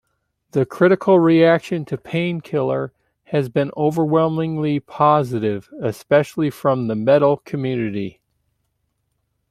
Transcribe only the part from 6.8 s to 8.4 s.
the metal community.